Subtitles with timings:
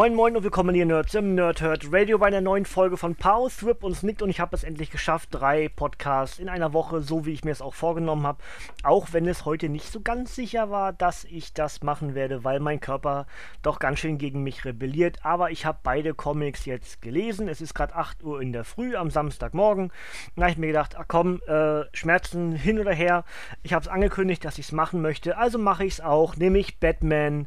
[0.00, 3.50] Moin Moin und willkommen hier Nerds im Nerdhurt Radio bei einer neuen Folge von Power
[3.50, 4.22] Thrip und Snicked.
[4.22, 7.50] Und ich habe es endlich geschafft, drei Podcasts in einer Woche, so wie ich mir
[7.50, 8.42] es auch vorgenommen habe,
[8.82, 12.60] auch wenn es heute nicht so ganz sicher war, dass ich das machen werde, weil
[12.60, 13.26] mein Körper
[13.60, 17.74] doch ganz schön gegen mich rebelliert, aber ich habe beide Comics jetzt gelesen, es ist
[17.74, 19.92] gerade 8 Uhr in der Früh am Samstagmorgen,
[20.34, 23.26] da habe ich mir gedacht, ach komm, äh, Schmerzen hin oder her,
[23.62, 26.78] ich habe es angekündigt, dass ich es machen möchte, also mache ich es auch, nämlich
[26.78, 27.46] Batman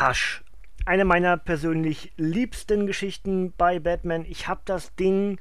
[0.00, 0.42] Hush
[0.86, 4.24] eine meiner persönlich liebsten Geschichten bei Batman.
[4.28, 5.38] Ich habe das Ding.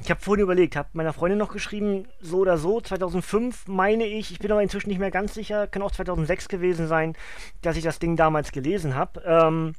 [0.00, 4.30] Ich habe vorhin überlegt, habe meiner Freundin noch geschrieben, so oder so, 2005 meine ich,
[4.30, 7.14] ich bin aber inzwischen nicht mehr ganz sicher, kann auch 2006 gewesen sein,
[7.60, 9.22] dass ich das Ding damals gelesen habe.
[9.26, 9.74] Ähm,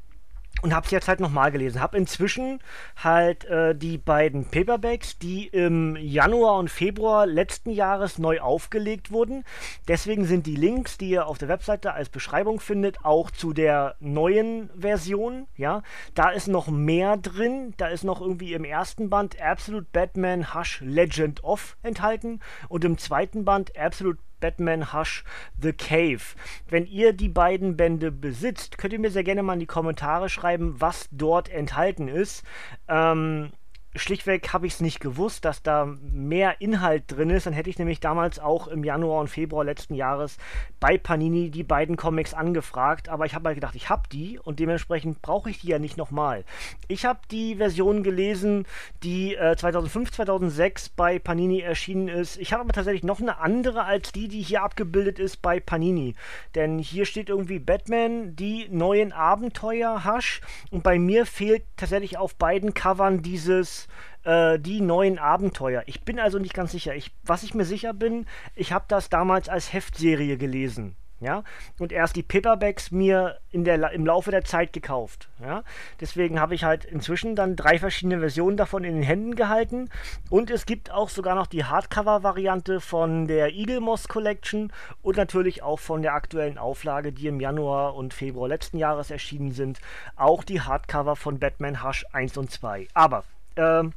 [0.65, 1.79] und habe es jetzt halt nochmal gelesen.
[1.79, 2.59] Habe inzwischen
[2.95, 9.43] halt äh, die beiden Paperbacks, die im Januar und Februar letzten Jahres neu aufgelegt wurden.
[9.87, 13.95] Deswegen sind die Links, die ihr auf der Webseite als Beschreibung findet, auch zu der
[13.99, 15.45] neuen Version.
[15.55, 15.83] Ja,
[16.15, 17.75] da ist noch mehr drin.
[17.77, 22.97] Da ist noch irgendwie im ersten Band Absolute Batman Hush Legend of enthalten und im
[22.97, 25.23] zweiten Band Absolute Batman Hush
[25.59, 26.21] The Cave.
[26.69, 30.29] Wenn ihr die beiden Bände besitzt, könnt ihr mir sehr gerne mal in die Kommentare
[30.29, 32.43] schreiben, was dort enthalten ist.
[32.87, 33.49] Ähm,
[33.95, 37.45] schlichtweg habe ich es nicht gewusst, dass da mehr Inhalt drin ist.
[37.45, 40.37] Dann hätte ich nämlich damals auch im Januar und Februar letzten Jahres
[40.79, 43.09] bei Panini die beiden Comics angefragt.
[43.09, 45.97] Aber ich habe halt gedacht, ich habe die und dementsprechend brauche ich die ja nicht
[45.97, 46.43] nochmal.
[46.87, 48.65] Ich habe die Version gelesen,
[49.03, 52.37] die äh, 2005, 2006 bei Panini erschienen ist.
[52.37, 56.15] Ich habe aber tatsächlich noch eine andere als die, die hier abgebildet ist bei Panini.
[56.53, 60.41] Denn hier steht irgendwie Batman, die neuen Abenteuer Hasch.
[60.71, 63.84] Und bei mir fehlt tatsächlich auf beiden Covern dieses
[64.23, 65.83] äh, die neuen Abenteuer.
[65.85, 66.95] Ich bin also nicht ganz sicher.
[66.95, 68.25] Ich, was ich mir sicher bin,
[68.55, 70.95] ich habe das damals als Heftserie gelesen.
[71.21, 71.43] Ja,
[71.79, 75.29] und erst die Paperbacks mir in der, im Laufe der Zeit gekauft.
[75.41, 75.63] Ja,
[76.01, 79.89] deswegen habe ich halt inzwischen dann drei verschiedene Versionen davon in den Händen gehalten.
[80.29, 85.63] Und es gibt auch sogar noch die Hardcover-Variante von der Eagle Moss Collection und natürlich
[85.63, 89.79] auch von der aktuellen Auflage, die im Januar und Februar letzten Jahres erschienen sind.
[90.17, 92.89] Auch die Hardcover von Batman Hush 1 und 2.
[92.93, 93.23] Aber
[93.55, 93.93] ähm,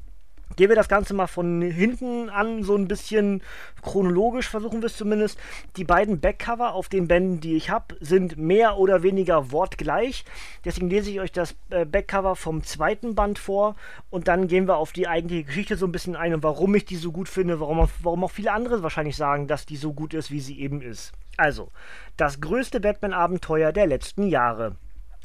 [0.57, 3.43] Gehen wir das Ganze mal von hinten an, so ein bisschen
[3.83, 5.39] chronologisch versuchen wir es zumindest.
[5.77, 10.25] Die beiden Backcover auf den Bänden, die ich habe, sind mehr oder weniger wortgleich.
[10.65, 13.77] Deswegen lese ich euch das äh, Backcover vom zweiten Band vor
[14.11, 16.85] und dann gehen wir auf die eigentliche Geschichte so ein bisschen ein und warum ich
[16.85, 20.13] die so gut finde, warum, warum auch viele andere wahrscheinlich sagen, dass die so gut
[20.13, 21.13] ist, wie sie eben ist.
[21.37, 21.71] Also,
[22.17, 24.75] das größte Batman-Abenteuer der letzten Jahre.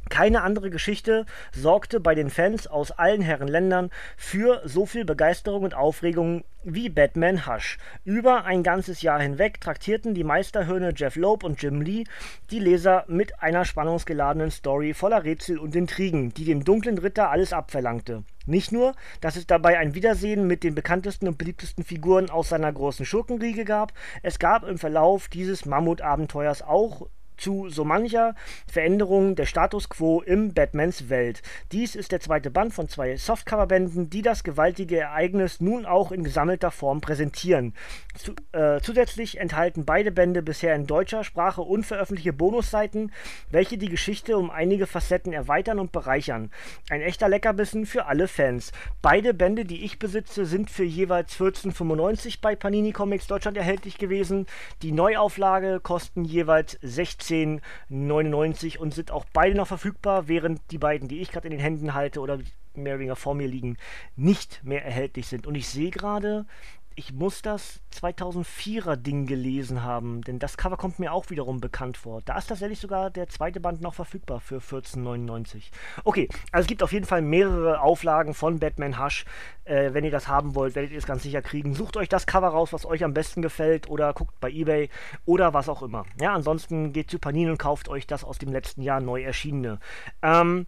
[0.09, 5.63] Keine andere Geschichte sorgte bei den Fans aus allen Herren Ländern für so viel Begeisterung
[5.63, 7.77] und Aufregung wie Batman Hush.
[8.05, 12.03] Über ein ganzes Jahr hinweg traktierten die Meisterhirne Jeff Loeb und Jim Lee
[12.51, 17.53] die Leser mit einer spannungsgeladenen Story voller Rätsel und Intrigen, die dem dunklen Ritter alles
[17.53, 18.23] abverlangte.
[18.45, 22.71] Nicht nur, dass es dabei ein Wiedersehen mit den bekanntesten und beliebtesten Figuren aus seiner
[22.71, 28.35] großen Schurkenriege gab, es gab im Verlauf dieses Mammutabenteuers auch zu so mancher
[28.71, 31.41] Veränderung der Status quo im Batmans Welt.
[31.71, 36.23] Dies ist der zweite Band von zwei Softcover-Bänden, die das gewaltige Ereignis nun auch in
[36.23, 37.73] gesammelter Form präsentieren.
[38.15, 43.11] Zu, äh, zusätzlich enthalten beide Bände bisher in deutscher Sprache unveröffentlichte Bonusseiten,
[43.49, 46.51] welche die Geschichte um einige Facetten erweitern und bereichern.
[46.89, 48.71] Ein echter Leckerbissen für alle Fans.
[49.01, 54.45] Beide Bände, die ich besitze, sind für jeweils 14,95 bei Panini Comics Deutschland erhältlich gewesen.
[54.81, 61.07] Die Neuauflage kosten jeweils 16 10,99 und sind auch beide noch verfügbar, während die beiden,
[61.07, 62.39] die ich gerade in den Händen halte oder
[62.75, 63.77] mehr oder weniger vor mir liegen,
[64.15, 65.47] nicht mehr erhältlich sind.
[65.47, 66.45] Und ich sehe gerade,
[66.95, 71.97] ich muss das 2004er Ding gelesen haben, denn das Cover kommt mir auch wiederum bekannt
[71.97, 72.21] vor.
[72.25, 75.63] Da ist tatsächlich sogar der zweite Band noch verfügbar für 14,99.
[76.03, 79.25] Okay, also es gibt auf jeden Fall mehrere Auflagen von Batman Hush.
[79.65, 81.73] Äh, wenn ihr das haben wollt, werdet ihr es ganz sicher kriegen.
[81.73, 84.89] Sucht euch das Cover raus, was euch am besten gefällt oder guckt bei eBay
[85.25, 86.05] oder was auch immer.
[86.19, 89.79] Ja, ansonsten geht zu Panini und kauft euch das aus dem letzten Jahr neu erschienene.
[90.21, 90.67] Ähm,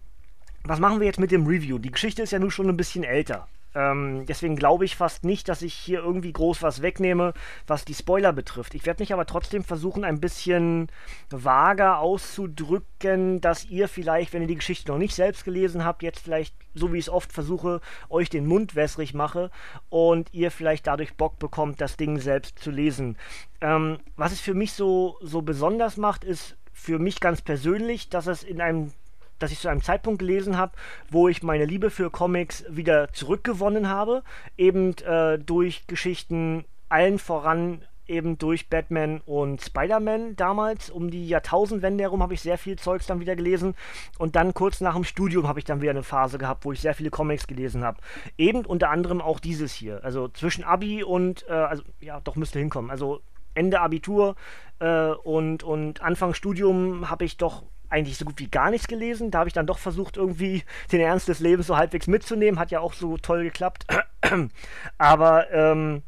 [0.63, 1.78] was machen wir jetzt mit dem Review?
[1.78, 3.48] Die Geschichte ist ja nun schon ein bisschen älter.
[3.75, 7.33] Ähm, deswegen glaube ich fast nicht, dass ich hier irgendwie groß was wegnehme,
[7.68, 8.74] was die Spoiler betrifft.
[8.74, 10.88] Ich werde mich aber trotzdem versuchen, ein bisschen
[11.30, 16.19] vager auszudrücken, dass ihr vielleicht, wenn ihr die Geschichte noch nicht selbst gelesen habt, jetzt
[16.19, 19.51] vielleicht, so wie ich es oft versuche, euch den Mund wässrig mache
[19.89, 23.18] und ihr vielleicht dadurch Bock bekommt, das Ding selbst zu lesen.
[23.60, 28.28] Ähm, was es für mich so, so besonders macht, ist für mich ganz persönlich, dass
[28.28, 28.94] es in einem
[29.40, 30.74] dass ich zu einem Zeitpunkt gelesen habe,
[31.10, 34.24] wo ich meine Liebe für Comics wieder zurückgewonnen habe,
[34.58, 40.90] eben äh, durch Geschichten allen voran eben durch Batman und Spider-Man damals.
[40.90, 43.76] Um die Jahrtausendwende herum habe ich sehr viel Zeugs dann wieder gelesen.
[44.18, 46.81] Und dann kurz nach dem Studium habe ich dann wieder eine Phase gehabt, wo ich
[46.81, 48.00] sehr viele Comics gelesen habe.
[48.38, 50.04] Eben unter anderem auch dieses hier.
[50.04, 52.92] Also zwischen Abi und, äh, also ja, doch müsste hinkommen.
[52.92, 53.22] Also
[53.54, 54.36] Ende Abitur
[54.80, 57.64] äh, und, und Anfang Studium habe ich doch
[57.95, 59.31] eigentlich so gut wie gar nichts gelesen.
[59.31, 62.59] Da habe ich dann doch versucht, irgendwie den Ernst des Lebens so halbwegs mitzunehmen.
[62.59, 63.86] Hat ja auch so toll geklappt.
[64.97, 66.03] Aber ähm,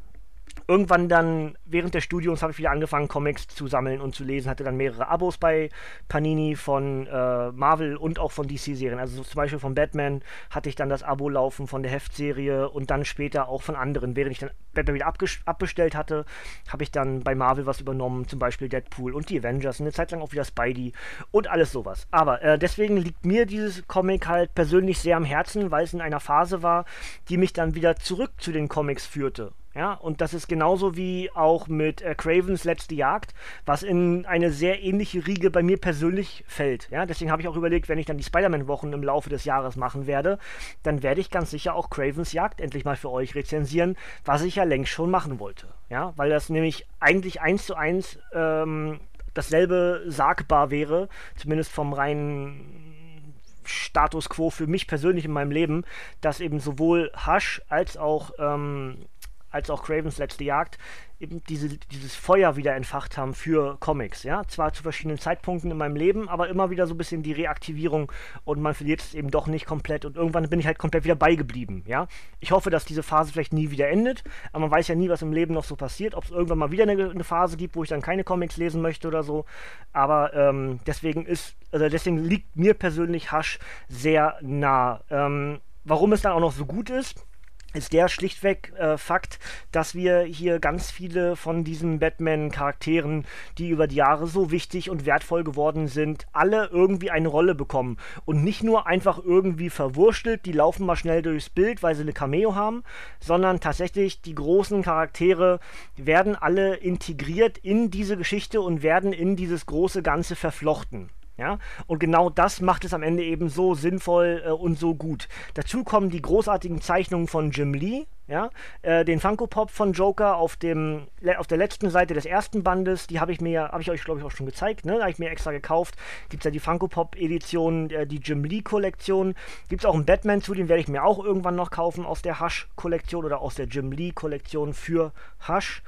[0.66, 4.50] irgendwann dann, während des Studiums, habe ich wieder angefangen, Comics zu sammeln und zu lesen.
[4.50, 5.70] Hatte dann mehrere Abos bei
[6.08, 8.98] Panini von äh, Marvel und auch von DC-Serien.
[8.98, 12.90] Also zum Beispiel von Batman hatte ich dann das Abo laufen von der Heftserie und
[12.90, 14.16] dann später auch von anderen.
[14.16, 15.12] Während ich dann Batman wieder
[15.44, 16.24] abbestellt hatte,
[16.68, 19.80] habe ich dann bei Marvel was übernommen, zum Beispiel Deadpool und die Avengers.
[19.80, 20.92] Eine Zeit lang auch wieder Spidey
[21.30, 22.06] und alles sowas.
[22.10, 26.00] Aber äh, deswegen liegt mir dieses Comic halt persönlich sehr am Herzen, weil es in
[26.00, 26.84] einer Phase war,
[27.28, 29.52] die mich dann wieder zurück zu den Comics führte.
[29.74, 33.34] Ja, und das ist genauso wie auch mit äh, Cravens letzte Jagd,
[33.66, 36.88] was in eine sehr ähnliche Riege bei mir persönlich fällt.
[36.90, 39.76] Ja, deswegen habe ich auch überlegt, wenn ich dann die Spider-Man-Wochen im Laufe des Jahres
[39.76, 40.38] machen werde,
[40.82, 44.56] dann werde ich ganz sicher auch Cravens Jagd endlich mal für euch rezensieren, was ich
[44.56, 45.68] ja längst schon machen wollte.
[45.90, 49.00] Ja, weil das nämlich eigentlich eins zu eins ähm,
[49.34, 55.84] dasselbe sagbar wäre, zumindest vom reinen Status quo für mich persönlich in meinem Leben,
[56.20, 59.06] dass eben sowohl Hush als auch ähm,
[59.50, 60.78] als auch Cravens letzte Jagd
[61.20, 64.22] eben diese, dieses Feuer wieder entfacht haben für Comics.
[64.22, 67.32] Ja, zwar zu verschiedenen Zeitpunkten in meinem Leben, aber immer wieder so ein bisschen die
[67.32, 68.12] Reaktivierung
[68.44, 71.16] und man verliert es eben doch nicht komplett und irgendwann bin ich halt komplett wieder
[71.16, 71.82] beigeblieben.
[71.86, 72.06] Ja,
[72.40, 74.22] ich hoffe, dass diese Phase vielleicht nie wieder endet,
[74.52, 76.70] aber man weiß ja nie, was im Leben noch so passiert, ob es irgendwann mal
[76.70, 79.44] wieder eine, eine, Phase gibt, wo ich dann keine Comics lesen möchte oder so.
[79.92, 83.58] Aber ähm, deswegen ist, also deswegen liegt mir persönlich Hush
[83.88, 85.00] sehr nah.
[85.10, 87.26] Ähm, warum es dann auch noch so gut ist,
[87.74, 89.38] ist der schlichtweg äh, Fakt,
[89.72, 93.26] dass wir hier ganz viele von diesen Batman-Charakteren,
[93.58, 97.98] die über die Jahre so wichtig und wertvoll geworden sind, alle irgendwie eine Rolle bekommen.
[98.24, 102.14] Und nicht nur einfach irgendwie verwurstelt, die laufen mal schnell durchs Bild, weil sie eine
[102.14, 102.84] Cameo haben,
[103.20, 105.60] sondern tatsächlich die großen Charaktere
[105.96, 111.10] werden alle integriert in diese Geschichte und werden in dieses große Ganze verflochten.
[111.38, 111.58] Ja?
[111.86, 115.28] Und genau das macht es am Ende eben so sinnvoll äh, und so gut.
[115.54, 118.50] Dazu kommen die großartigen Zeichnungen von Jim Lee, ja?
[118.82, 121.06] Äh, den Funko Pop von Joker auf, dem,
[121.38, 124.20] auf der letzten Seite des ersten Bandes, die habe ich mir, habe ich euch glaube
[124.20, 125.00] ich auch schon gezeigt, ne?
[125.00, 125.94] habe ich mir extra gekauft.
[126.28, 129.34] Gibt es ja die Funko Pop Edition, äh, die Jim Lee Kollektion.
[129.68, 132.20] Gibt es auch einen Batman zu, den werde ich mir auch irgendwann noch kaufen aus
[132.20, 135.12] der Hush Kollektion oder aus der Jim Lee Kollektion für
[135.48, 135.82] Hush.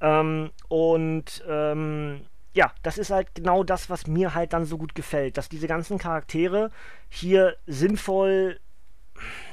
[0.00, 2.20] Ähm, und ähm,
[2.56, 5.66] ja, das ist halt genau das, was mir halt dann so gut gefällt, dass diese
[5.66, 6.70] ganzen Charaktere
[7.10, 8.58] hier sinnvoll,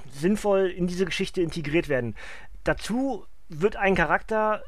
[0.10, 2.16] sinnvoll in diese Geschichte integriert werden.
[2.64, 4.64] Dazu wird ein Charakter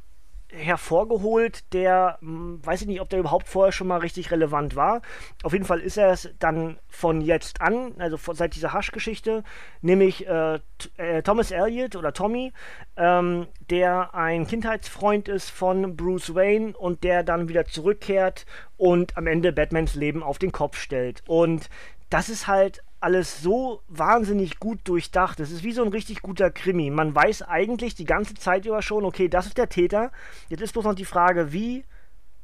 [0.56, 5.02] hervorgeholt, der, hm, weiß ich nicht, ob der überhaupt vorher schon mal richtig relevant war.
[5.44, 9.44] Auf jeden Fall ist er es dann von jetzt an, also von, seit dieser Hush-Geschichte,
[9.82, 10.60] nämlich äh,
[10.98, 12.54] äh, Thomas Elliot oder Tommy,
[12.98, 18.46] ähm, der ein Kindheitsfreund ist von Bruce Wayne und der dann wieder zurückkehrt
[18.78, 21.24] und am Ende Batmans Leben auf den Kopf stellt.
[21.28, 21.70] Und
[22.10, 25.40] das ist halt alles so wahnsinnig gut durchdacht.
[25.40, 26.90] Es ist wie so ein richtig guter Krimi.
[26.90, 30.12] Man weiß eigentlich die ganze Zeit über schon, okay, das ist der Täter.
[30.50, 31.86] Jetzt ist bloß noch die Frage, wie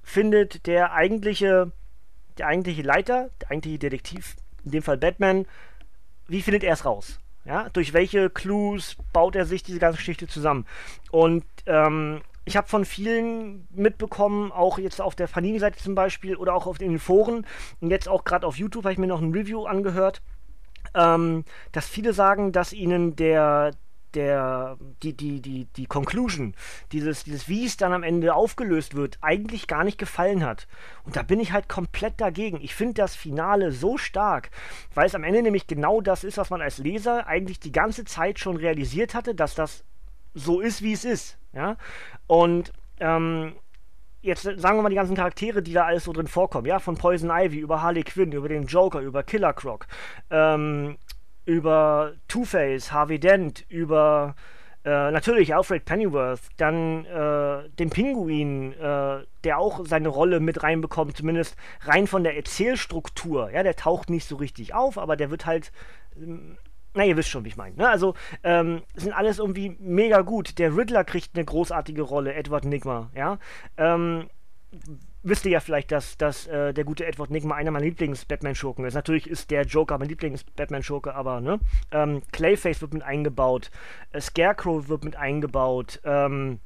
[0.03, 1.72] findet der eigentliche,
[2.38, 5.48] der eigentliche Leiter, der eigentliche Detektiv, in dem Fall Batman,
[6.27, 7.20] wie findet er es raus?
[7.44, 10.68] Ja, durch welche Clues baut er sich diese ganze Geschichte zusammen?
[11.10, 16.53] Und ähm, ich habe von vielen mitbekommen, auch jetzt auf der Panini-Seite zum Beispiel oder
[16.53, 17.48] auch auf den Foren
[17.80, 20.22] und jetzt auch gerade auf YouTube habe ich mir noch ein Review angehört
[20.95, 23.71] ähm, dass viele sagen, dass ihnen der,
[24.13, 26.53] der, die, die, die, die Conclusion,
[26.91, 30.67] dieses, dieses, wie es dann am Ende aufgelöst wird, eigentlich gar nicht gefallen hat.
[31.03, 32.60] Und da bin ich halt komplett dagegen.
[32.62, 34.50] Ich finde das Finale so stark,
[34.93, 38.05] weil es am Ende nämlich genau das ist, was man als Leser eigentlich die ganze
[38.05, 39.83] Zeit schon realisiert hatte, dass das
[40.33, 41.38] so ist, wie es ist.
[41.53, 41.77] Ja?
[42.27, 43.53] Und ähm,
[44.22, 46.96] jetzt sagen wir mal die ganzen Charaktere, die da alles so drin vorkommen, ja, von
[46.96, 49.88] Poison Ivy über Harley Quinn, über den Joker, über Killer Croc,
[50.30, 50.98] ähm,
[51.46, 54.36] über Two-Face, Harvey Dent, über
[54.84, 61.16] Äh, natürlich Alfred Pennyworth, dann äh, den Pinguin, äh, der auch seine Rolle mit reinbekommt,
[61.16, 63.51] zumindest rein von der Erzählstruktur.
[63.51, 65.72] Ja, der taucht nicht so richtig auf, aber der wird halt.
[66.93, 67.75] Na, ihr wisst schon, wie ich meine.
[67.75, 67.88] Ne?
[67.88, 70.60] Also, ähm, sind alles irgendwie mega gut.
[70.60, 73.39] Der Riddler kriegt eine großartige Rolle, Edward Nigma, ja.
[73.77, 74.29] Ähm,
[75.24, 78.93] wisst ihr ja vielleicht, dass, dass äh, der gute Edward Nigma einer meiner Lieblings-Batman-Schurken ist.
[78.93, 81.60] Natürlich ist der Joker mein Lieblings-Batman-Schurke, aber ne?
[81.91, 83.71] Ähm, Clayface wird mit eingebaut,
[84.12, 86.60] äh, Scarecrow wird mit eingebaut, ähm,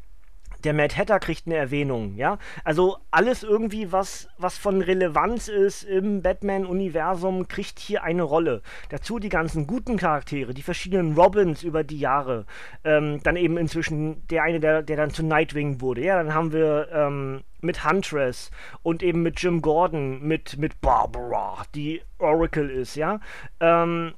[0.65, 2.38] der Mad Hatter kriegt eine Erwähnung, ja.
[2.63, 8.62] Also alles irgendwie, was, was von Relevanz ist im Batman-Universum, kriegt hier eine Rolle.
[8.89, 12.45] Dazu die ganzen guten Charaktere, die verschiedenen Robins über die Jahre.
[12.84, 16.01] Ähm, dann eben inzwischen der eine, der, der dann zu Nightwing wurde.
[16.01, 21.63] Ja, dann haben wir ähm, mit Huntress und eben mit Jim Gordon, mit, mit Barbara,
[21.75, 23.19] die Oracle ist, ja.
[23.60, 24.13] Ähm,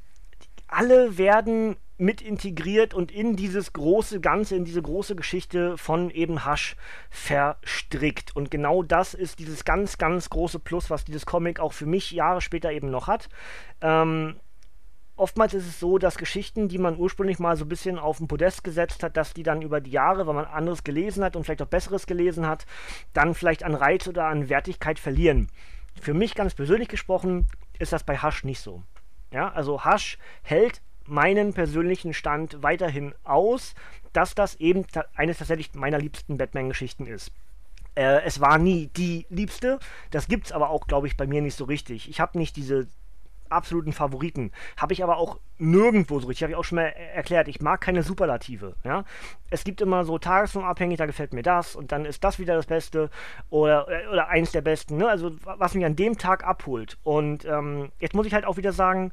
[0.68, 6.46] alle werden mit integriert und in dieses große Ganze, in diese große Geschichte von eben
[6.46, 6.76] Hush
[7.10, 8.36] verstrickt.
[8.36, 12.12] Und genau das ist dieses ganz, ganz große Plus, was dieses Comic auch für mich
[12.12, 13.30] Jahre später eben noch hat.
[13.82, 14.36] Ähm,
[15.16, 18.28] oftmals ist es so, dass Geschichten, die man ursprünglich mal so ein bisschen auf den
[18.28, 21.46] Podest gesetzt hat, dass die dann über die Jahre, weil man anderes gelesen hat und
[21.46, 22.68] vielleicht auch Besseres gelesen hat,
[23.14, 25.48] dann vielleicht an Reiz oder an Wertigkeit verlieren.
[26.00, 27.48] Für mich ganz persönlich gesprochen
[27.80, 28.84] ist das bei Hush nicht so.
[29.32, 33.76] Ja, also Hush hält meinen persönlichen Stand weiterhin aus,
[34.14, 37.32] dass das eben ta eines tatsächlich meiner liebsten Batman-Geschichten ist.
[37.96, 39.80] Äh, es war nie die liebste,
[40.12, 42.10] das gibt's aber auch, glaube ich, bei mir nicht so richtig.
[42.10, 42.88] Ich habe nicht diese
[43.52, 44.52] absoluten Favoriten.
[44.78, 46.44] Habe ich aber auch nirgendwo so richtig.
[46.44, 47.48] Habe ich auch schon mal erklärt.
[47.48, 48.76] Ich mag keine Superlative.
[48.84, 49.04] Ja?
[49.50, 52.66] Es gibt immer so tagesformabhängig, da gefällt mir das und dann ist das wieder das
[52.66, 53.10] Beste
[53.50, 54.98] oder, oder eins der besten.
[54.98, 55.08] Ne?
[55.08, 56.98] Also was mich an dem Tag abholt.
[57.04, 59.12] Und ähm, jetzt muss ich halt auch wieder sagen,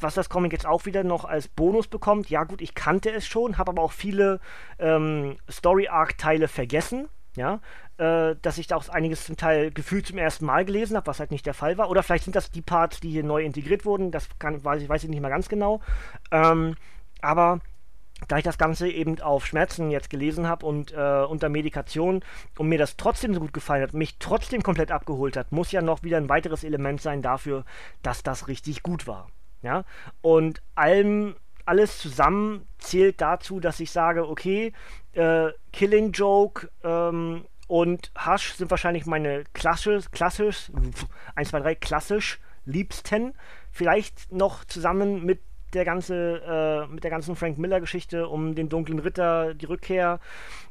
[0.00, 3.26] was das Comic jetzt auch wieder noch als Bonus bekommt, ja gut, ich kannte es
[3.26, 4.40] schon, habe aber auch viele
[4.78, 7.60] ähm, Story-Arc-Teile vergessen, ja,
[7.98, 11.20] äh, dass ich da auch einiges zum Teil gefühlt zum ersten Mal gelesen habe, was
[11.20, 11.90] halt nicht der Fall war.
[11.90, 14.88] Oder vielleicht sind das die Parts, die hier neu integriert wurden, das kann, weiß, ich,
[14.88, 15.80] weiß ich nicht mehr ganz genau.
[16.30, 16.76] Ähm,
[17.20, 17.60] aber
[18.28, 22.22] da ich das Ganze eben auf Schmerzen jetzt gelesen habe und äh, unter Medikation
[22.58, 25.82] und mir das trotzdem so gut gefallen hat, mich trotzdem komplett abgeholt hat, muss ja
[25.82, 27.64] noch wieder ein weiteres Element sein dafür,
[28.02, 29.28] dass das richtig gut war.
[29.62, 29.84] Ja,
[30.22, 31.36] und allem,
[31.70, 34.72] alles zusammen zählt dazu, dass ich sage, okay,
[35.12, 40.72] äh, Killing Joke ähm, und Hush sind wahrscheinlich meine klassisch, klassisch,
[41.36, 43.34] 1, 2, 3, klassisch liebsten.
[43.70, 45.40] Vielleicht noch zusammen mit
[45.72, 50.18] der ganze, äh, mit der ganzen Frank Miller-Geschichte um den dunklen Ritter, die Rückkehr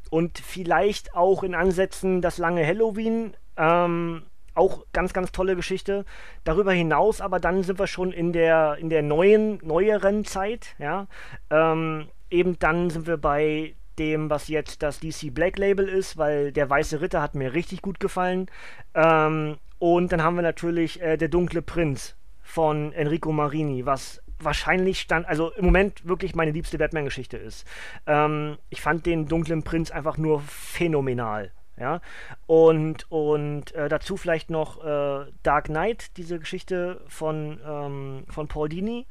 [0.09, 3.37] und vielleicht auch in Ansätzen das lange Halloween.
[3.55, 4.23] Ähm,
[4.55, 6.05] auch ganz, ganz tolle Geschichte.
[6.43, 11.07] Darüber hinaus aber dann sind wir schon in der, in der neuen, neueren Zeit, ja.
[11.49, 16.51] Ähm, eben dann sind wir bei dem, was jetzt das DC Black Label ist, weil
[16.51, 18.47] der Weiße Ritter hat mir richtig gut gefallen.
[18.95, 25.01] Ähm, und dann haben wir natürlich äh, Der Dunkle Prinz von Enrico Marini, was wahrscheinlich
[25.01, 27.67] stand, also im Moment wirklich meine liebste Batman-Geschichte ist.
[28.07, 31.51] Ähm, ich fand den Dunklen Prinz einfach nur phänomenal.
[31.79, 32.01] Ja,
[32.45, 38.67] und, und äh, dazu vielleicht noch äh, Dark Knight, diese Geschichte von, ähm, von Paul
[38.67, 39.05] Dini.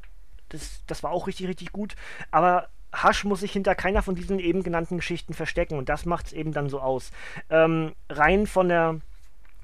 [0.50, 1.96] Das, das war auch richtig, richtig gut.
[2.30, 2.68] Aber
[3.02, 6.32] Hush muss sich hinter keiner von diesen eben genannten Geschichten verstecken und das macht es
[6.32, 7.10] eben dann so aus.
[7.50, 9.00] Ähm, rein von der,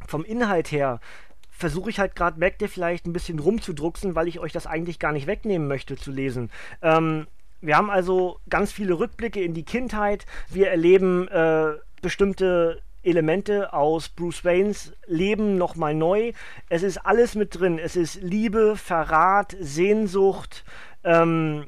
[0.07, 1.01] vom Inhalt her
[1.51, 5.13] versuche ich halt gerade Mac vielleicht ein bisschen rumzudrucksen, weil ich euch das eigentlich gar
[5.13, 6.51] nicht wegnehmen möchte zu lesen.
[6.83, 7.27] Ähm,
[7.61, 10.27] wir haben also ganz viele Rückblicke in die Kindheit.
[10.51, 16.33] Wir erleben äh, bestimmte Elemente aus Bruce Waynes Leben nochmal neu.
[16.69, 17.79] Es ist alles mit drin.
[17.79, 20.65] Es ist Liebe, Verrat, Sehnsucht,
[21.05, 21.67] ähm,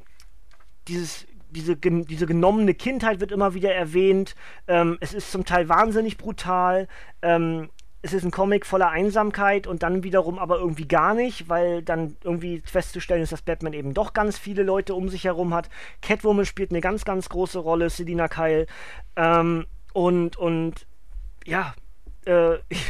[0.89, 4.35] dieses, diese, diese genommene Kindheit wird immer wieder erwähnt.
[4.67, 6.89] Ähm, es ist zum Teil wahnsinnig brutal.
[7.23, 7.71] Ähm,
[8.03, 12.17] es ist ein Comic voller Einsamkeit und dann wiederum aber irgendwie gar nicht, weil dann
[12.23, 15.69] irgendwie festzustellen ist, dass Batman eben doch ganz viele Leute um sich herum hat.
[16.03, 18.67] Catwoman spielt eine ganz, ganz große Rolle, Selina Kyle.
[19.17, 20.87] Ähm, und, und
[21.47, 21.75] ja,
[22.27, 22.85] äh, ich,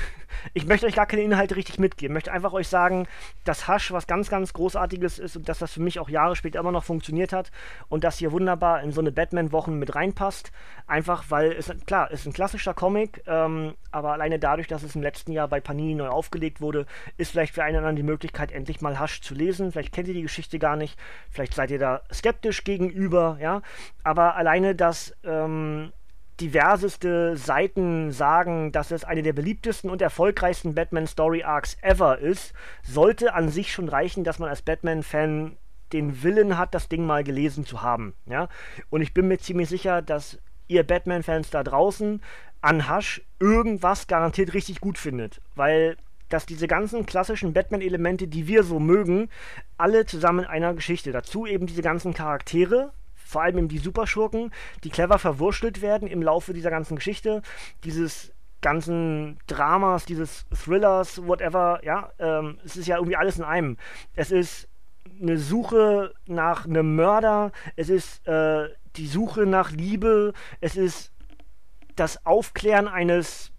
[0.54, 2.12] ich, möchte euch gar keine Inhalte richtig mitgeben.
[2.12, 3.06] Ich möchte einfach euch sagen,
[3.44, 6.60] dass Hasch was ganz, ganz Großartiges ist und dass das für mich auch Jahre später
[6.60, 7.50] immer noch funktioniert hat
[7.88, 10.52] und dass hier wunderbar in so eine Batman-Wochen mit reinpasst.
[10.86, 14.96] Einfach, weil es, klar, es ist ein klassischer Comic, ähm, aber alleine dadurch, dass es
[14.96, 16.86] im letzten Jahr bei Panini neu aufgelegt wurde,
[17.16, 19.72] ist vielleicht für einen anderen die Möglichkeit, endlich mal Hasch zu lesen.
[19.72, 20.98] Vielleicht kennt ihr die Geschichte gar nicht,
[21.30, 23.62] vielleicht seid ihr da skeptisch gegenüber, ja.
[24.02, 25.14] Aber alleine, dass.
[25.24, 25.92] Ähm,
[26.40, 32.52] diverseste Seiten sagen, dass es eine der beliebtesten und erfolgreichsten Batman Story Arcs ever ist,
[32.82, 35.56] sollte an sich schon reichen, dass man als Batman-Fan
[35.92, 38.14] den Willen hat, das Ding mal gelesen zu haben.
[38.26, 38.48] Ja?
[38.90, 40.38] Und ich bin mir ziemlich sicher, dass
[40.68, 42.20] ihr Batman-Fans da draußen
[42.60, 45.40] an Hush irgendwas garantiert richtig gut findet.
[45.54, 45.96] Weil
[46.28, 49.28] dass diese ganzen klassischen Batman-Elemente, die wir so mögen,
[49.78, 51.12] alle zusammen in einer Geschichte.
[51.12, 52.92] Dazu eben diese ganzen Charaktere,
[53.26, 54.52] vor allem eben die Superschurken,
[54.84, 57.42] die clever verwurschtelt werden im Laufe dieser ganzen Geschichte.
[57.84, 63.76] Dieses ganzen Dramas, dieses Thrillers, whatever, ja, ähm, es ist ja irgendwie alles in einem.
[64.14, 64.68] Es ist
[65.20, 71.12] eine Suche nach einem Mörder, es ist äh, die Suche nach Liebe, es ist
[71.96, 73.52] das Aufklären eines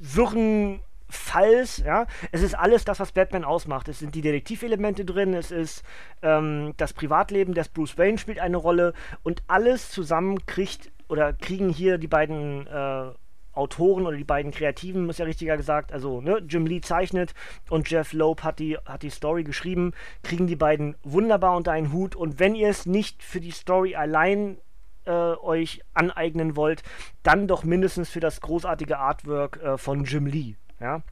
[0.00, 0.80] wirren
[1.12, 2.06] Falls, ja.
[2.30, 3.88] Es ist alles das, was Batman ausmacht.
[3.88, 5.82] Es sind die Detektivelemente drin, es ist
[6.22, 11.68] ähm, das Privatleben des Bruce Wayne spielt eine Rolle und alles zusammen kriegt oder kriegen
[11.68, 13.10] hier die beiden äh,
[13.52, 17.34] Autoren oder die beiden Kreativen, ist ja richtiger gesagt, also ne, Jim Lee zeichnet
[17.68, 19.92] und Jeff Loeb hat die, hat die Story geschrieben,
[20.22, 23.94] kriegen die beiden wunderbar unter einen Hut und wenn ihr es nicht für die Story
[23.94, 24.56] allein
[25.04, 26.82] äh, euch aneignen wollt,
[27.22, 30.54] dann doch mindestens für das großartige Artwork äh, von Jim Lee.
[30.82, 31.02] Ja?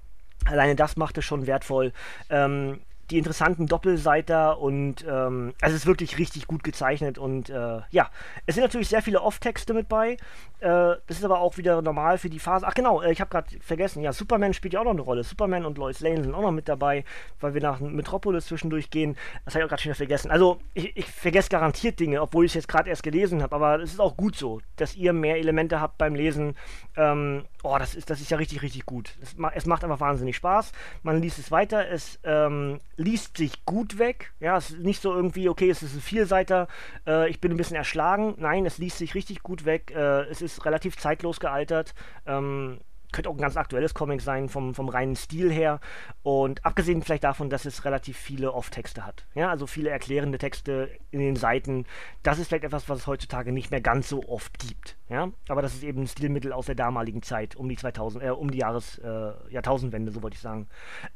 [0.46, 1.92] Alleine das macht es schon wertvoll.
[2.28, 7.80] Ähm, die interessanten Doppelseiter und ähm, also es ist wirklich richtig gut gezeichnet und äh,
[7.90, 8.10] ja,
[8.46, 10.16] es sind natürlich sehr viele Off-Texte mit bei.
[10.60, 12.66] Äh, das ist aber auch wieder normal für die Phase.
[12.66, 15.24] Ach genau, äh, ich habe gerade vergessen, ja, Superman spielt ja auch noch eine Rolle.
[15.24, 17.04] Superman und Lois Lane sind auch noch mit dabei,
[17.40, 19.16] weil wir nach Metropolis zwischendurch gehen.
[19.44, 20.30] Das habe ich auch gerade schon vergessen.
[20.30, 23.80] Also ich, ich vergesse garantiert Dinge, obwohl ich es jetzt gerade erst gelesen habe, aber
[23.80, 26.54] es ist auch gut so, dass ihr mehr Elemente habt beim Lesen.
[26.96, 29.14] Ähm, oh, das ist, das ist ja richtig, richtig gut.
[29.22, 30.72] Es, es macht einfach wahnsinnig Spaß.
[31.02, 34.32] Man liest es weiter, es ähm, liest sich gut weg.
[34.40, 36.68] Ja, es ist nicht so irgendwie, okay, es ist ein Vielseiter,
[37.06, 38.34] äh, ich bin ein bisschen erschlagen.
[38.38, 39.92] Nein, es liest sich richtig gut weg.
[39.94, 41.94] Äh, es ist relativ zeitlos gealtert.
[42.26, 42.80] Ähm,
[43.12, 45.80] könnte auch ein ganz aktuelles Comic sein, vom, vom reinen Stil her.
[46.22, 49.26] Und abgesehen vielleicht davon, dass es relativ viele Off-Texte hat.
[49.34, 51.86] Ja, also viele erklärende Texte in den Seiten.
[52.22, 54.96] Das ist vielleicht etwas, was es heutzutage nicht mehr ganz so oft gibt.
[55.10, 58.30] Ja, aber das ist eben ein Stilmittel aus der damaligen Zeit, um die 2000, äh,
[58.30, 60.68] um die Jahres, äh, Jahrtausendwende, so wollte ich sagen.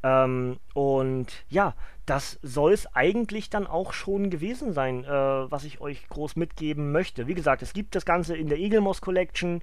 [0.02, 1.74] Ähm, und ja,
[2.06, 6.92] das soll es eigentlich dann auch schon gewesen sein, äh, was ich euch groß mitgeben
[6.92, 7.28] möchte.
[7.28, 9.62] Wie gesagt, es gibt das Ganze in der Eagle Moss Collection.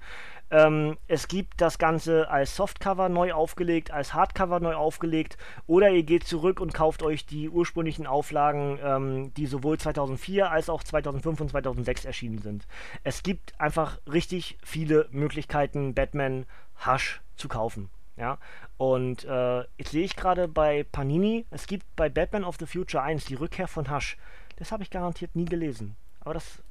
[0.49, 5.37] Ähm, es gibt das Ganze als Softcover neu aufgelegt, als Hardcover neu aufgelegt.
[5.67, 10.69] Oder ihr geht zurück und kauft euch die ursprünglichen Auflagen, ähm, die sowohl 2004 als
[10.69, 12.65] auch 2005 und 2006 erschienen sind.
[13.03, 14.20] Es gibt einfach richtig
[14.63, 16.45] viele Möglichkeiten, Batman
[16.85, 17.89] Hush zu kaufen.
[18.17, 18.37] Ja,
[18.77, 23.01] und äh, jetzt sehe ich gerade bei Panini, es gibt bei Batman of the Future
[23.01, 24.17] 1 die Rückkehr von Hush.
[24.57, 25.95] Das habe ich garantiert nie gelesen.
[26.19, 26.61] Aber das,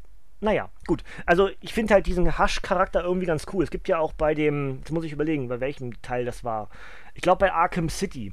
[0.41, 1.03] naja, gut.
[1.27, 3.65] Also ich finde halt diesen Hush-Charakter irgendwie ganz cool.
[3.65, 6.69] Es gibt ja auch bei dem, jetzt muss ich überlegen, bei welchem Teil das war.
[7.15, 8.33] Ich glaube bei Arkham City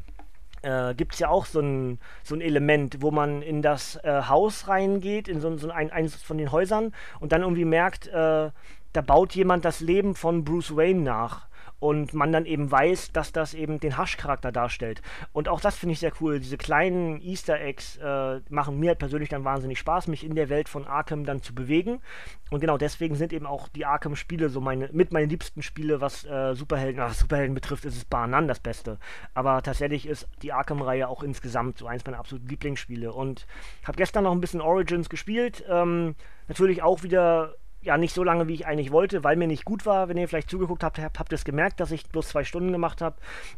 [0.61, 4.23] äh, gibt es ja auch so ein, so ein Element, wo man in das äh,
[4.27, 8.51] Haus reingeht, in so, so ein, eines von den Häusern und dann irgendwie merkt, äh,
[8.97, 11.47] da baut jemand das Leben von Bruce Wayne nach
[11.79, 15.03] und man dann eben weiß, dass das eben den Hush-Charakter darstellt.
[15.33, 16.39] Und auch das finde ich sehr cool.
[16.39, 20.67] Diese kleinen Easter Eggs äh, machen mir persönlich dann wahnsinnig Spaß, mich in der Welt
[20.67, 22.01] von Arkham dann zu bewegen.
[22.49, 26.25] Und genau deswegen sind eben auch die Arkham-Spiele so meine, mit meine liebsten Spiele, was
[26.25, 28.97] äh, Superhelden, ach, Superhelden betrifft, ist es Banan das Beste.
[29.35, 33.13] Aber tatsächlich ist die Arkham-Reihe auch insgesamt so eins meiner absoluten Lieblingsspiele.
[33.13, 33.45] Und
[33.83, 35.63] habe gestern noch ein bisschen Origins gespielt.
[35.69, 36.15] Ähm,
[36.47, 37.53] natürlich auch wieder
[37.87, 40.07] ja nicht so lange, wie ich eigentlich wollte, weil mir nicht gut war.
[40.09, 43.01] Wenn ihr vielleicht zugeguckt habt, habt, ihr es gemerkt, dass ich bloß zwei Stunden gemacht
[43.01, 43.15] habe,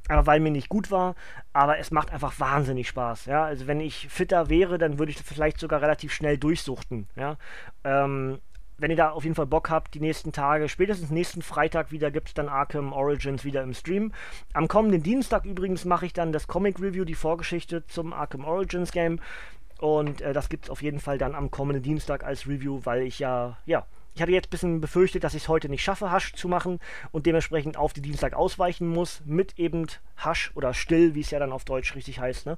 [0.07, 1.15] aber weil mir nicht gut war.
[1.51, 3.25] Aber es macht einfach wahnsinnig Spaß.
[3.25, 3.43] Ja?
[3.43, 7.07] Also wenn ich fitter wäre, dann würde ich vielleicht sogar relativ schnell durchsuchten.
[7.15, 7.37] Ja?
[7.83, 8.39] Ähm,
[8.77, 12.11] wenn ihr da auf jeden Fall Bock habt, die nächsten Tage, spätestens nächsten Freitag wieder,
[12.11, 14.13] gibt es dann Arkham Origins wieder im Stream.
[14.53, 18.91] Am kommenden Dienstag übrigens mache ich dann das Comic Review, die Vorgeschichte zum Arkham Origins
[18.91, 19.19] Game.
[19.79, 23.01] Und äh, das gibt es auf jeden Fall dann am kommenden Dienstag als Review, weil
[23.01, 26.11] ich ja, ja, ich hatte jetzt ein bisschen befürchtet, dass ich es heute nicht schaffe,
[26.11, 26.79] Hasch zu machen
[27.11, 31.39] und dementsprechend auf die Dienstag ausweichen muss mit eben Hasch oder Still, wie es ja
[31.39, 32.45] dann auf Deutsch richtig heißt.
[32.45, 32.57] Ne?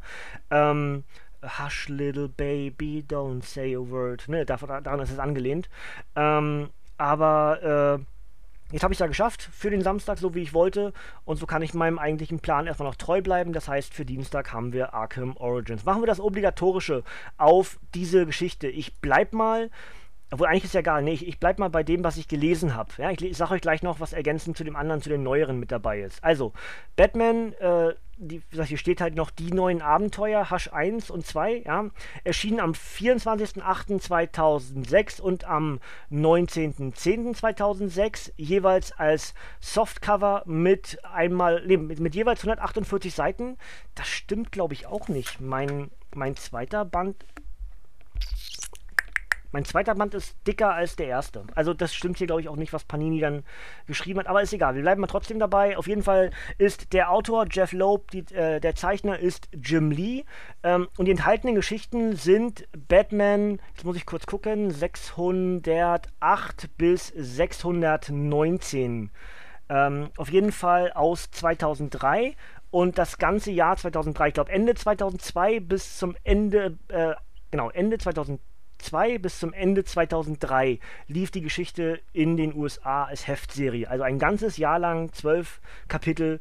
[0.50, 1.04] Ähm,
[1.44, 4.28] Hush, little baby, don't say a word.
[4.28, 5.70] Ne, daran ist es angelehnt.
[6.16, 8.06] Ähm, aber äh,
[8.72, 10.94] Jetzt habe ich es ja geschafft für den Samstag, so wie ich wollte.
[11.26, 13.52] Und so kann ich meinem eigentlichen Plan erstmal noch treu bleiben.
[13.52, 15.84] Das heißt, für Dienstag haben wir Arkham Origins.
[15.84, 17.04] Machen wir das Obligatorische
[17.38, 18.70] auf diese Geschichte.
[18.70, 19.70] Ich bleib mal
[20.32, 21.04] obwohl eigentlich ist ja egal.
[21.04, 22.90] Nee, ich, ich bleib mal bei dem, was ich gelesen habe.
[22.98, 25.60] Ja, ich, ich sage euch gleich noch, was ergänzend zu dem anderen, zu den neueren
[25.60, 26.24] mit dabei ist.
[26.24, 26.54] Also,
[26.96, 31.26] Batman, äh, die, wie gesagt, hier steht halt noch die neuen Abenteuer, Hash 1 und
[31.26, 31.90] 2, ja,
[32.24, 42.40] erschienen am 24.08.2006 und am 19.10.2006, jeweils als Softcover mit einmal, nee, mit, mit jeweils
[42.40, 43.58] 148 Seiten.
[43.96, 45.42] Das stimmt, glaube ich, auch nicht.
[45.42, 47.26] Mein, mein zweiter Band
[49.52, 51.44] Mein zweiter Band ist dicker als der erste.
[51.56, 53.44] Also das stimmt hier, glaube ich, auch nicht, was Panini dann
[53.86, 54.28] geschrieben hat.
[54.28, 55.78] Aber ist egal, wir bleiben mal trotzdem dabei.
[55.78, 60.24] Auf jeden Fall ist der Autor Jeff Loeb, die, äh, der Zeichner ist Jim Lee.
[60.64, 69.12] Ähm, und die enthaltenen Geschichten sind Batman, jetzt muss ich kurz gucken, 608 bis 619.
[69.70, 72.36] Ähm, auf jeden Fall aus 2003
[72.72, 77.14] und das ganze Jahr 2003, ich glaube Ende 2002 bis zum Ende, äh,
[77.52, 78.51] genau, Ende 2002
[78.82, 83.88] 2002 bis zum Ende 2003 lief die Geschichte in den USA als Heftserie.
[83.88, 86.40] Also ein ganzes Jahr lang, zwölf Kapitel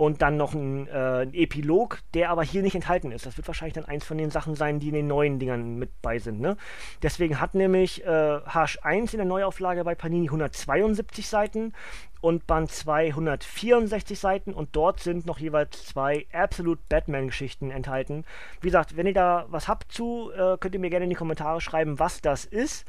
[0.00, 3.26] und dann noch ein, äh, ein, Epilog, der aber hier nicht enthalten ist.
[3.26, 5.90] Das wird wahrscheinlich dann eins von den Sachen sein, die in den neuen Dingern mit
[6.00, 6.40] bei sind.
[6.40, 6.56] Ne?
[7.02, 11.74] Deswegen hat nämlich äh, Hash 1 in der Neuauflage bei Panini 172 Seiten
[12.22, 18.24] und Band 264 Seiten und dort sind noch jeweils zwei Absolute Batman-Geschichten enthalten.
[18.62, 21.16] Wie gesagt, wenn ihr da was habt zu, äh, könnt ihr mir gerne in die
[21.16, 22.86] Kommentare schreiben, was das ist.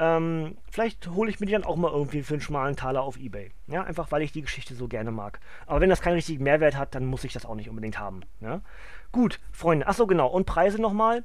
[0.00, 3.18] Ähm, vielleicht hole ich mir die dann auch mal irgendwie für einen schmalen Taler auf
[3.18, 3.50] Ebay.
[3.66, 5.40] Ja, einfach weil ich die Geschichte so gerne mag.
[5.66, 8.22] Aber wenn das keinen richtigen Mehrwert hat, dann muss ich das auch nicht unbedingt haben.
[8.40, 8.62] Ja?
[9.12, 9.86] Gut, Freunde.
[9.86, 10.28] Achso, genau.
[10.28, 11.22] Und Preise nochmal.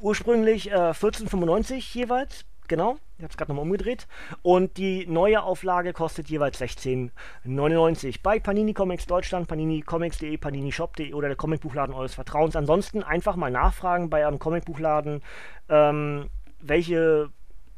[0.00, 4.08] Ursprünglich äh, 14,95 jeweils Genau, ich habe es gerade nochmal umgedreht.
[4.42, 11.36] Und die neue Auflage kostet jeweils 16,99 bei Panini Comics Deutschland, paninicomics.de, paninishop.de oder der
[11.36, 12.56] Comicbuchladen eures Vertrauens.
[12.56, 15.22] Ansonsten einfach mal nachfragen bei eurem Comicbuchladen,
[15.68, 16.28] ähm,
[16.60, 17.30] welche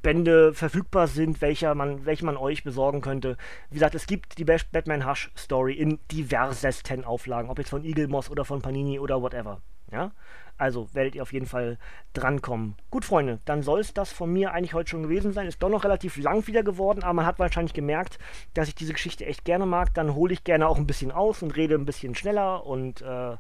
[0.03, 3.37] Bände verfügbar sind, welcher man, welche man euch besorgen könnte.
[3.71, 8.09] Wie gesagt, es gibt die Batman Hush Story in diversesten Auflagen, ob jetzt von Eagle
[8.09, 9.61] Moss oder von Panini oder whatever.
[9.91, 10.13] Ja?
[10.57, 11.79] Also werdet ihr auf jeden Fall
[12.15, 12.75] drankommen.
[12.91, 15.47] Gut, Freunde, dann soll es das von mir eigentlich heute schon gewesen sein.
[15.47, 18.19] Ist doch noch relativ lang wieder geworden, aber man hat wahrscheinlich gemerkt,
[18.55, 19.95] dass ich diese Geschichte echt gerne mag.
[19.95, 23.37] Dann hole ich gerne auch ein bisschen aus und rede ein bisschen schneller und, äh,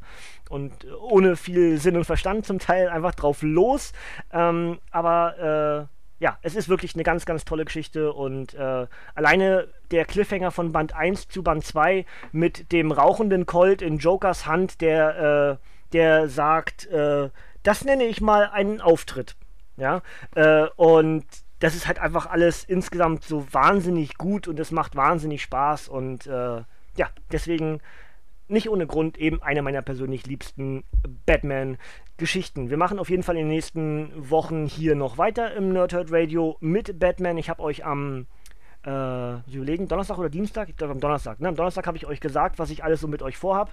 [0.48, 3.92] und ohne viel Sinn und Verstand zum Teil einfach drauf los.
[4.32, 9.68] Ähm, aber äh, ja, es ist wirklich eine ganz, ganz tolle Geschichte und äh, alleine
[9.90, 14.80] der Cliffhanger von Band 1 zu Band 2 mit dem rauchenden Colt in Jokers Hand,
[14.80, 17.30] der äh, der sagt, äh,
[17.62, 19.36] das nenne ich mal einen Auftritt.
[19.76, 20.02] Ja,
[20.34, 21.24] äh, und
[21.60, 26.26] das ist halt einfach alles insgesamt so wahnsinnig gut und es macht wahnsinnig Spaß und
[26.26, 26.62] äh,
[26.96, 27.80] ja, deswegen
[28.48, 30.84] nicht ohne Grund eben eine meiner persönlich liebsten
[31.26, 32.70] Batman-Geschichten.
[32.70, 36.56] Wir machen auf jeden Fall in den nächsten Wochen hier noch weiter im Nerdhurt Radio
[36.60, 37.38] mit Batman.
[37.38, 38.26] Ich habe euch am
[38.84, 40.68] äh, überlegen, Donnerstag oder Dienstag?
[40.68, 41.40] Ich glaube am Donnerstag.
[41.40, 41.48] Ne?
[41.48, 43.72] Am Donnerstag habe ich euch gesagt, was ich alles so mit euch vorhabe.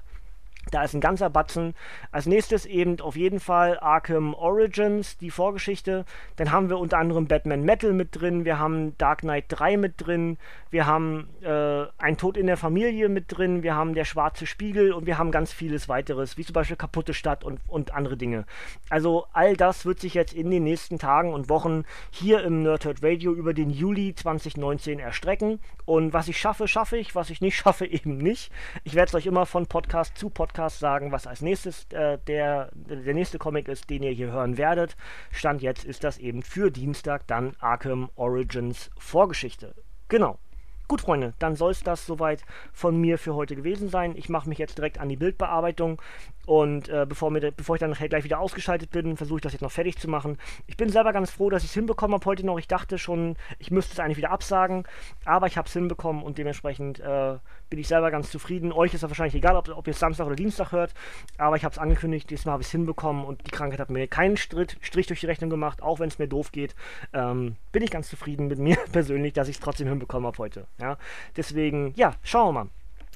[0.71, 1.75] Da ist ein ganzer Batzen.
[2.12, 6.06] Als nächstes eben auf jeden Fall Arkham Origins, die Vorgeschichte.
[6.38, 9.93] Dann haben wir unter anderem Batman Metal mit drin, wir haben Dark Knight 3 mit
[9.97, 10.38] drin,
[10.71, 14.91] wir haben äh, Ein Tod in der Familie mit drin, wir haben Der schwarze Spiegel
[14.91, 18.45] und wir haben ganz vieles weiteres, wie zum Beispiel Kaputte Stadt und, und andere Dinge.
[18.89, 23.04] Also all das wird sich jetzt in den nächsten Tagen und Wochen hier im Nerdhurt
[23.04, 25.60] Radio über den Juli 2019 erstrecken.
[25.86, 28.51] Und was ich schaffe, schaffe ich, was ich nicht schaffe, eben nicht.
[28.84, 32.18] Ich werde es euch immer von Podcast zu Podcast Podcast sagen, was als nächstes äh,
[32.28, 34.96] der, der nächste Comic ist, den ihr hier hören werdet.
[35.30, 39.76] Stand jetzt ist das eben für Dienstag dann Arkham Origins Vorgeschichte.
[40.08, 40.39] Genau.
[40.88, 44.15] Gut, Freunde, dann soll es das soweit von mir für heute gewesen sein.
[44.15, 46.02] Ich mache mich jetzt direkt an die Bildbearbeitung
[46.46, 49.62] und äh, bevor, mir, bevor ich dann gleich wieder ausgeschaltet bin, versuche ich das jetzt
[49.62, 50.38] noch fertig zu machen.
[50.68, 52.60] Ich bin selber ganz froh, dass ich es hinbekommen habe heute noch.
[52.60, 54.84] Ich dachte schon, ich müsste es eigentlich wieder absagen,
[55.26, 57.38] aber ich habe es hinbekommen und dementsprechend äh,
[57.70, 58.72] bin ich selber ganz zufrieden.
[58.72, 60.94] Euch ist das wahrscheinlich egal, ob, ob ihr es Samstag oder Dienstag hört,
[61.38, 64.08] aber ich habe es angekündigt, diesmal habe ich es hinbekommen und die Krankheit hat mir
[64.08, 66.76] keinen Strich, Strich durch die Rechnung gemacht, auch wenn es mir doof geht.
[67.14, 70.68] Ähm, bin ich ganz zufrieden mit mir persönlich, dass ich es trotzdem hinbekommen habe heute.
[70.80, 70.98] Ja?
[71.36, 72.70] Deswegen, ja, schauen wir mal.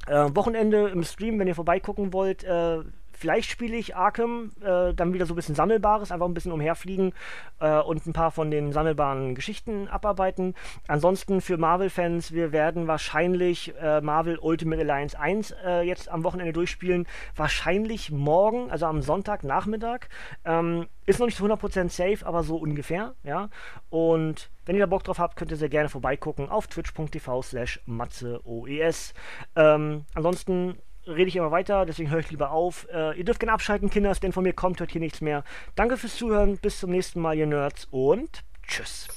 [0.08, 2.80] Äh, Wochenende im Stream, wenn ihr vorbeigucken wollt, äh,
[3.20, 7.12] Vielleicht spiele ich Arkham, äh, dann wieder so ein bisschen Sammelbares, einfach ein bisschen umherfliegen
[7.60, 10.56] äh, und ein paar von den sammelbaren Geschichten abarbeiten.
[10.88, 16.54] Ansonsten für Marvel-Fans, wir werden wahrscheinlich äh, Marvel Ultimate Alliance 1 äh, jetzt am Wochenende
[16.54, 17.08] durchspielen.
[17.36, 20.08] Wahrscheinlich morgen, also am Sonntagnachmittag.
[20.46, 23.50] Ähm, ist noch nicht zu 100% safe, aber so ungefähr, ja.
[23.90, 27.82] Und wenn ihr da Bock drauf habt, könnt ihr sehr gerne vorbeigucken auf twitch.tv slash
[27.86, 29.14] matzeoes.
[29.58, 30.78] Ähm, ansonsten
[31.10, 32.88] rede ich immer weiter, deswegen höre ich lieber auf.
[32.94, 35.44] Äh, ihr dürft gerne abschalten, Kinders, denn von mir kommt heute hier nichts mehr.
[35.76, 39.08] Danke fürs Zuhören, bis zum nächsten Mal, ihr Nerds und tschüss.